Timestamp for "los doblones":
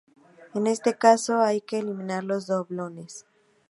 2.23-3.27